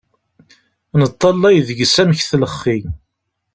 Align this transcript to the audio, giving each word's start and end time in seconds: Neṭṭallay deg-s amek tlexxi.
Neṭṭallay 1.01 1.57
deg-s 1.67 1.95
amek 2.01 2.19
tlexxi. 2.29 2.77